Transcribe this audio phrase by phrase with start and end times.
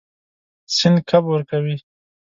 [0.75, 1.77] سیند کب ورکوي.